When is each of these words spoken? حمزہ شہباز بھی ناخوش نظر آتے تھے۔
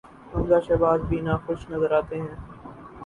حمزہ 0.31 0.59
شہباز 0.65 0.99
بھی 1.09 1.17
ناخوش 1.27 1.61
نظر 1.71 1.91
آتے 1.99 2.17
تھے۔ 2.25 2.35